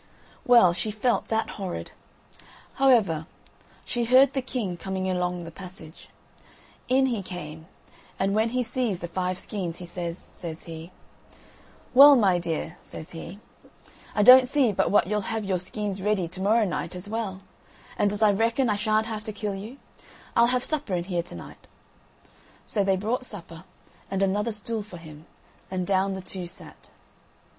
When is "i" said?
14.15-14.23, 18.23-18.31, 18.71-18.77